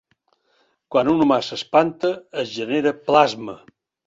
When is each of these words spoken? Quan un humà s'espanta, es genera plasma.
Quan 0.95 1.11
un 1.11 1.21
humà 1.25 1.37
s'espanta, 1.49 2.11
es 2.45 2.51
genera 2.57 2.95
plasma. 3.13 3.57